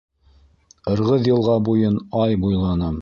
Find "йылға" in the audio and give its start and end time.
1.33-1.59